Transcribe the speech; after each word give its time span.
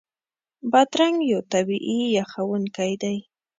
بادرنګ 0.71 1.17
یو 1.31 1.39
طبعي 1.51 1.97
یخونکی 2.17 2.93
دی. 3.01 3.17